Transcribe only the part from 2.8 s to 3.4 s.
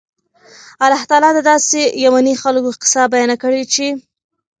قيصه بیانه